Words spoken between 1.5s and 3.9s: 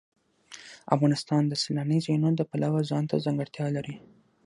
سیلانی ځایونه د پلوه ځانته ځانګړتیا